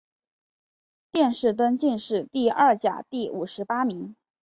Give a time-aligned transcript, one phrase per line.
[1.11, 4.15] 殿试登进士第二甲第五十八名。